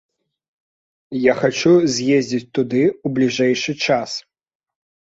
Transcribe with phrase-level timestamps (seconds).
[1.31, 4.21] Я хачу з'ездзіць туды ў бліжэйшы час.